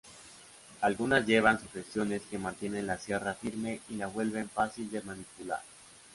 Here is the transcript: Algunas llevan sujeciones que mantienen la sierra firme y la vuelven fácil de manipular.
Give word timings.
Algunas 0.81 1.27
llevan 1.27 1.61
sujeciones 1.61 2.23
que 2.27 2.39
mantienen 2.39 2.87
la 2.87 2.97
sierra 2.97 3.35
firme 3.35 3.81
y 3.87 3.97
la 3.97 4.07
vuelven 4.07 4.49
fácil 4.49 4.89
de 4.89 5.03
manipular. 5.03 5.61